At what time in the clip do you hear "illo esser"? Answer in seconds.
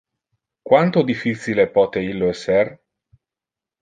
2.13-2.73